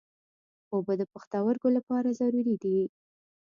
[0.73, 2.79] اوبه د پښتورګو لپاره ضروري دي.